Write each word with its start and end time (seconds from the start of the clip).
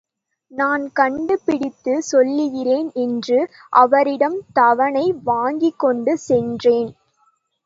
நான் 0.51 0.91
கண்டு 0.91 1.39
பிடித்துச் 1.45 2.03
சொல்கிறேன் 2.03 2.91
என்று 2.95 3.37
அவரிடம் 3.73 4.39
தவணை 4.53 5.05
வாங்கிக் 5.23 5.79
கொண்டு 5.79 6.17
சென்றேன். 6.17 6.91